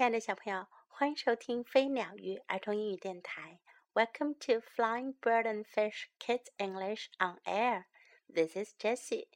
[0.00, 3.60] 亲爱的小朋友，欢迎收听飞鸟鱼儿童英语电台。
[3.92, 7.84] Welcome to Flying Bird and Fish Kids English on Air.
[8.26, 9.28] This is Jessie.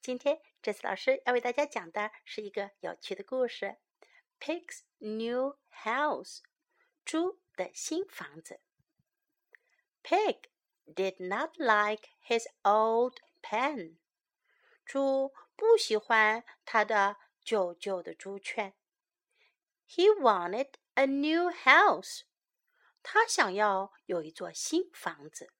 [0.00, 3.76] 今天，Jessie 老师要为大家讲的是一个有趣的故事
[4.40, 6.38] ：Pig's New House，
[7.04, 8.60] 猪的新房子。
[10.02, 10.44] Pig
[10.86, 13.98] did not like his old pen.
[14.86, 18.72] 猪不喜欢他的旧旧的猪圈。
[19.95, 22.21] He wanted a new house.
[23.03, 25.51] 他想要有一座新房子。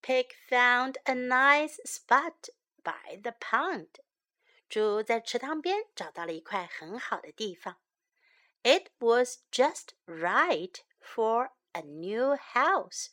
[0.00, 2.48] Pig found a nice spot
[2.82, 3.88] by the pond.
[4.68, 7.76] 猪在池塘边找到了一块很好的地方。
[8.62, 13.08] It was just right for a new house.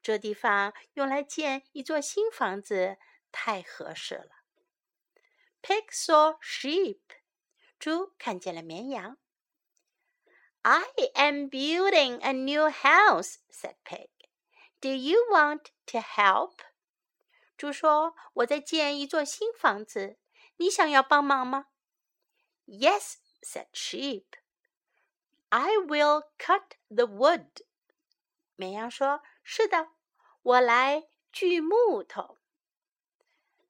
[0.00, 2.98] 这地方用来建一座新房子
[3.32, 4.44] 太合适了。
[5.62, 7.00] Pig saw sheep.
[7.78, 9.18] 猪看见了绵羊。
[10.66, 10.84] I
[11.14, 14.08] am building a new house, said Pig.
[14.80, 16.60] Do you want to help?
[17.56, 20.18] 猪说：“我在建一座新房子，
[20.56, 21.66] 你想要帮忙吗？”
[22.66, 24.24] Yes, said Sheep.
[25.48, 27.64] I will cut the wood.
[28.56, 29.88] 绵羊说：“是的，
[30.42, 32.38] 我来锯木头。”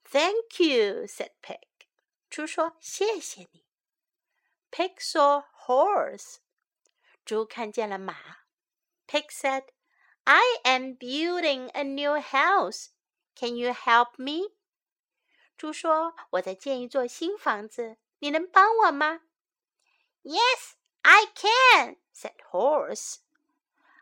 [0.04, 1.60] Thank you, said Pig.
[2.28, 3.64] 猪说：“谢谢你。”
[4.70, 6.36] Pig saw horse.
[7.26, 8.16] 猪看见了马。
[9.06, 9.66] Pig said,
[10.24, 12.88] "I am building a new house.
[13.34, 14.54] Can you help me?"
[15.56, 19.22] 猪说：“我在建一座新房子，你能帮我吗？”
[20.22, 23.16] Yes, I can," said Horse.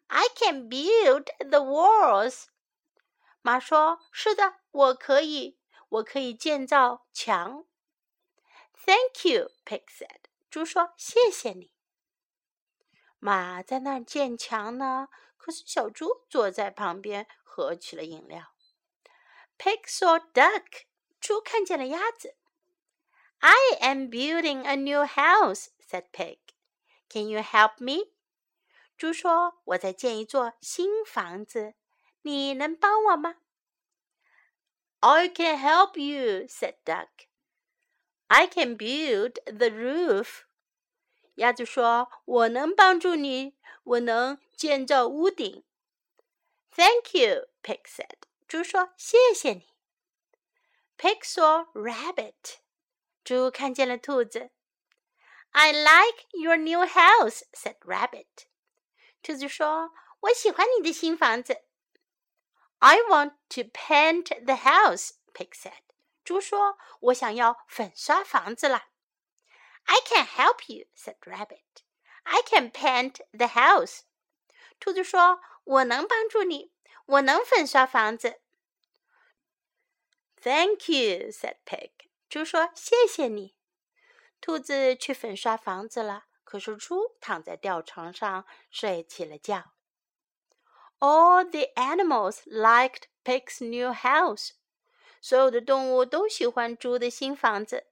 [0.08, 2.46] "I can build the walls."
[3.42, 7.66] 马说：“是的，我可以，我可以建造墙。”
[8.84, 10.24] Thank you, Pig said.
[10.50, 11.70] 猪说：“谢谢你。”
[13.25, 18.53] ”马在那儿建墙呢，可是小猪坐在旁边喝起了饮料。
[19.57, 20.83] Pig saw duck，
[21.19, 22.35] 猪看见了鸭子。
[23.39, 26.37] I am building a new house，said Pig.
[27.09, 28.11] Can you help me？
[28.95, 31.73] 猪说：“我在建一座新房子，
[32.21, 33.37] 你能帮我吗
[34.99, 37.07] ？”I can help you，said Duck.
[38.27, 40.43] I can build the roof.
[41.36, 45.64] 鸭子说：“我能帮助你，我能建造屋顶。”
[46.74, 48.28] Thank you, Pig said.
[48.46, 49.68] 猪说：“谢谢你。”
[50.98, 52.58] Pig saw rabbit.
[53.24, 54.50] 猪看见了兔子。
[55.52, 58.46] I like your new house, said Rabbit.
[59.22, 61.62] 兔子说：“我喜欢你的新房子。”
[62.78, 65.82] I want to paint the house, Pig said.
[66.24, 68.88] 猪说：“我想要粉刷房子啦。”
[69.84, 71.82] I can help you," said Rabbit.
[72.22, 74.02] "I can paint the house."
[74.78, 76.72] 兔子说：“我能帮助你，
[77.06, 78.40] 我能粉刷房子。”
[80.40, 81.90] Thank you," said Pig.
[82.28, 83.56] 猪说：“谢谢你。”
[84.40, 89.74] 兔子去粉刷房子了，可是猪躺在吊床上睡起了觉。
[90.98, 94.52] All the animals liked Pig's new house.
[95.20, 97.88] 所有的动物都喜欢猪的新房子。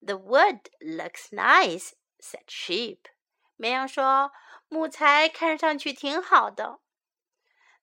[0.00, 3.08] the wood looks nice," said Sheep.
[3.56, 4.32] 绵羊说：“
[4.68, 6.80] 木材看上去挺好的。”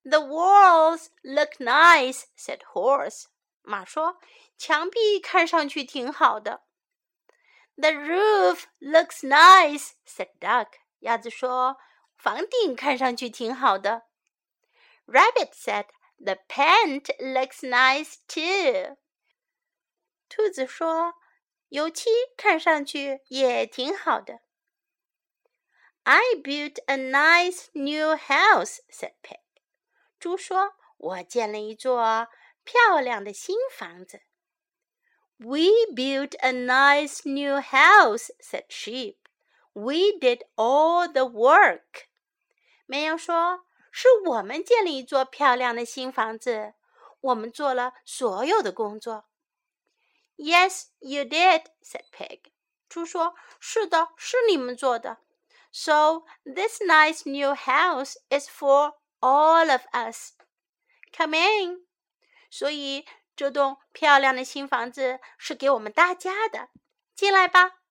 [0.04, 3.26] The walls look nice," said Horse.
[3.62, 4.20] 马说：“
[4.58, 6.64] 墙壁看上去挺好的。”
[7.78, 10.74] The roof looks nice," said Duck.
[11.00, 11.78] 鸭子说：“
[12.18, 14.04] 房顶看上去挺好的。”
[15.08, 15.88] Rabbit said,
[16.18, 18.98] "The paint looks nice too."
[20.28, 21.16] 兔子说：
[21.75, 24.43] 油漆看上去也挺好的。
[26.05, 29.41] I built a nice new house," said Pig.
[30.21, 32.29] 猪说：“我建了一座
[32.63, 34.23] 漂亮的新房子。”
[35.37, 39.17] We built a nice new house," said Sheep.
[39.73, 42.07] "We did all the work."
[42.87, 46.75] 绵羊说：“是我们建了一座漂亮的新房子，
[47.21, 49.25] 我们做了所有的工作。”
[50.38, 52.52] Yes, you did," said Pig.
[52.88, 55.18] 猪说：“是的，是你们做的。”
[55.72, 60.34] So this nice new house is for all of us.
[61.12, 61.86] Come in.
[62.50, 63.06] 所以
[63.36, 66.70] 这栋漂亮的新房子是给我们大家的，
[67.16, 67.82] 进来吧。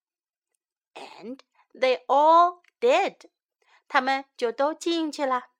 [0.94, 1.38] And
[1.72, 3.30] they all did.
[3.86, 5.50] 他们就都进去了。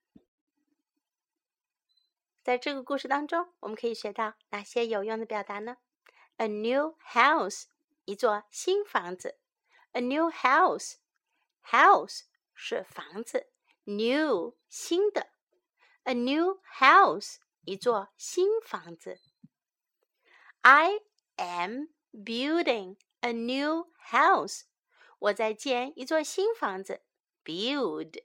[2.43, 5.77] 在这个故事当中，我们可以学到哪些有用的表达呢
[6.37, 7.65] ？a new house，
[8.05, 9.39] 一座新房子。
[9.93, 10.97] A new house
[11.65, 12.23] house
[12.55, 13.51] 是房子，
[13.85, 15.31] new 新的，
[16.05, 19.21] a new house 一座新房子。
[20.61, 21.01] I
[21.37, 24.63] am building a new house。
[25.19, 27.03] 我在建一座新房子。
[27.45, 28.23] Build,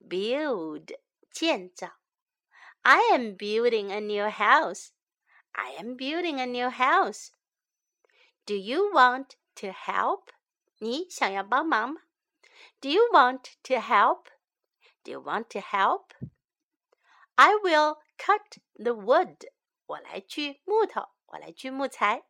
[0.00, 0.98] build
[1.30, 1.98] 建造。
[2.80, 4.88] I am building a new house.
[5.58, 7.30] I am building a new house.
[8.46, 10.30] Do you want to help?
[10.78, 12.02] 你想要帮忙吗？
[12.80, 14.26] Do you want to help?
[15.02, 16.10] Do you want to help?
[17.36, 19.50] I will cut the wood.
[19.86, 22.24] 我来锯木头，我来锯木材。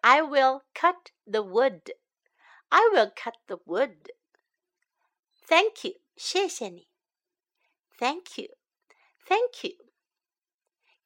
[0.00, 1.94] I will cut the wood.
[2.68, 4.10] I will cut the wood.
[5.46, 6.00] Thank you.
[6.16, 6.88] 谢谢你。
[7.98, 8.56] Thank you.
[9.26, 9.76] Thank you.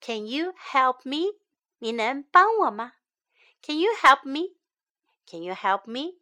[0.00, 1.32] Can you help me?
[1.80, 2.94] 你能帮我吗？
[3.62, 4.56] Can you help me?
[5.26, 6.20] Can you help me?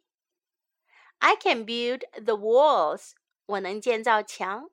[1.19, 3.13] I can build the walls.
[3.45, 4.69] 我能建造墙。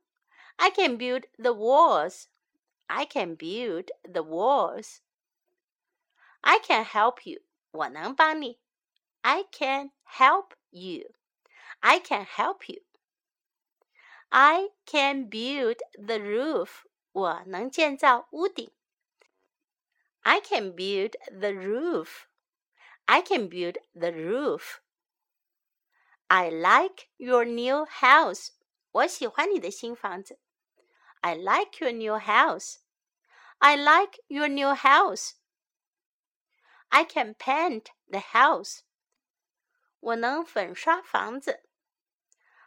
[0.57, 2.25] I can build the walls.
[2.87, 4.99] I can build the walls.
[6.41, 7.43] I can help you.
[7.71, 8.61] 我能帮你。
[9.21, 11.13] I can help you.
[11.81, 12.83] I can help you.
[14.29, 16.85] I can build the roof.
[17.13, 18.73] 我能建造屋顶。
[20.27, 22.29] I can build the roof.
[23.09, 24.81] I can build the roof.
[26.31, 28.53] I like your new house.
[28.93, 30.39] 我喜欢你的新房子。
[31.21, 32.79] I like your new house.
[33.59, 35.35] I like your new house.
[36.89, 38.81] I can paint the house.
[40.01, 41.63] 我能粉刷房子。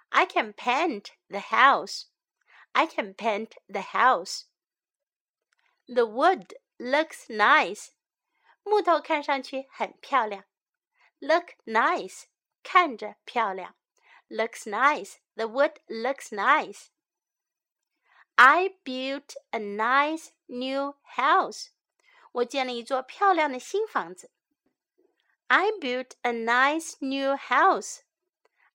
[0.09, 2.05] I can paint the house.
[2.71, 4.45] I can paint the house.
[5.87, 7.89] The wood looks nice.
[8.63, 10.45] 木头看上去很漂亮。
[11.19, 12.23] Look nice，
[12.63, 13.75] 看着漂亮。
[14.29, 15.17] Looks nice.
[15.35, 16.87] The wood looks nice.
[18.35, 21.67] I built a nice new house.
[22.31, 24.31] 我建了一座漂亮的新房子。
[25.47, 28.01] I built a nice new house.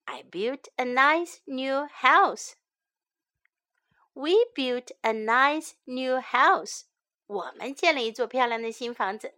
[0.04, 2.54] I built a nice new house.
[4.14, 6.84] We built a nice new house.
[7.27, 9.35] 我们建了一座漂亮的新房子。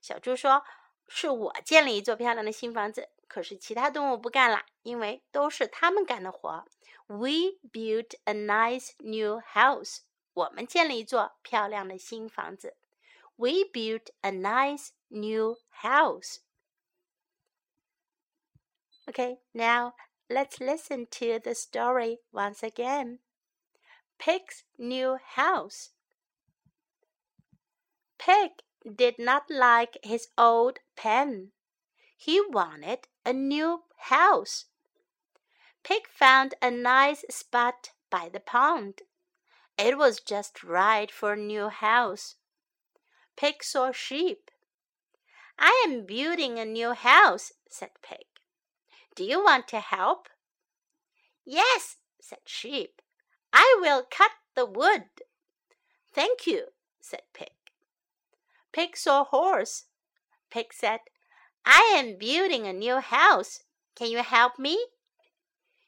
[0.00, 0.64] 小猪说
[1.08, 6.64] ：“是我建了一座漂亮的新房子。”可是其他动物不干了，因为都是他们干的活。
[7.06, 9.98] We built a nice new house.
[10.32, 12.76] 我们建了一座漂亮的新房子。
[13.36, 16.38] We built a nice new house.
[19.06, 19.94] Okay, now
[20.28, 23.18] let's listen to the story once again.
[24.18, 25.88] Pig's new house.
[28.18, 28.50] Pig
[28.96, 31.52] did not like his old pen.
[32.16, 34.66] He wanted a new house.
[35.82, 39.02] Pig found a nice spot by the pond.
[39.78, 42.36] It was just right for a new house.
[43.36, 44.50] Pig saw sheep.
[45.58, 48.26] I am building a new house, said Pig.
[49.18, 50.28] Do you want to help?
[51.44, 53.02] Yes, said Sheep.
[53.52, 55.04] I will cut the wood.
[56.12, 56.66] Thank you,
[57.00, 57.57] said Pig.
[58.72, 59.84] Pig saw Horse.
[60.50, 61.00] Pig said,
[61.64, 63.60] I am building a new house.
[63.94, 64.78] Can you help me?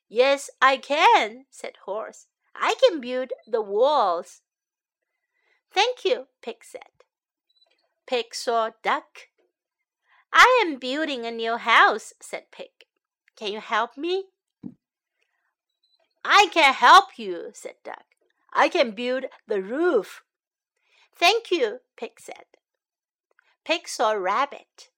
[0.08, 2.26] Yes, I can, said Horse.
[2.54, 4.42] I can build the walls.
[5.72, 6.90] Thank you, Pig said.
[8.06, 9.28] Pig saw Duck.
[10.32, 12.70] I am building a new house, said Pig.
[13.36, 14.24] Can you help me?
[16.24, 18.04] I can help you, said Duck.
[18.52, 20.22] I can build the roof.
[21.14, 22.49] Thank you, Pig said.
[23.70, 24.88] Pig saw Rabbit.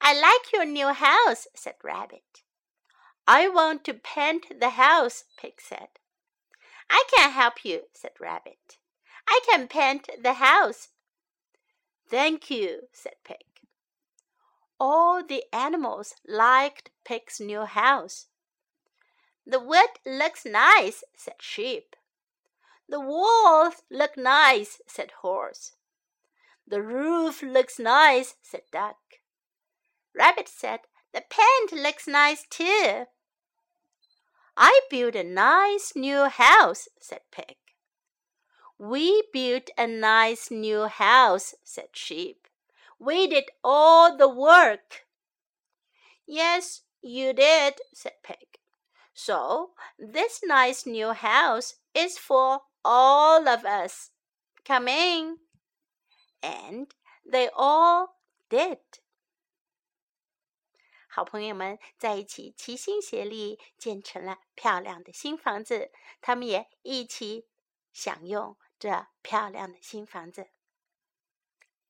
[0.00, 2.44] I like your new house, said Rabbit.
[3.26, 5.88] I want to paint the house, Pig said.
[6.88, 8.78] I can help you, said Rabbit.
[9.26, 10.90] I can paint the house.
[12.08, 13.66] Thank you, said Pig.
[14.78, 18.26] All the animals liked Pig's new house.
[19.44, 21.96] The wood looks nice, said Sheep.
[22.88, 25.72] The walls look nice, said Horse.
[26.68, 28.98] The roof looks nice, said Duck.
[30.14, 30.80] Rabbit said,
[31.14, 33.06] The paint looks nice too.
[34.54, 37.56] I built a nice new house, said Pig.
[38.78, 42.46] We built a nice new house, said Sheep.
[42.98, 45.06] We did all the work.
[46.26, 48.58] Yes, you did, said Pig.
[49.14, 54.10] So this nice new house is for all of us.
[54.66, 55.38] Come in.
[56.41, 56.89] And
[57.23, 58.15] they all
[58.49, 58.79] did.
[61.07, 65.91] 好朋友们在一起齐心协力，建成了漂亮的新房子。
[66.21, 67.47] 他们也一起
[67.91, 70.49] 享用这漂亮的新房子。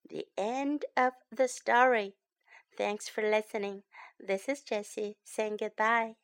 [0.03, 2.15] The end of the story.
[2.75, 3.83] Thanks for listening.
[4.19, 6.17] This is Jessie saying goodbye.